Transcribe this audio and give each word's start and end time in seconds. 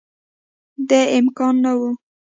دې 0.87 1.01
امکان 1.17 1.55
نه 1.63 1.71
وو 1.77 1.89